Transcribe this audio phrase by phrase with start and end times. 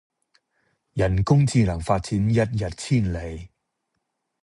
[0.93, 3.49] 人工智能發展一日千里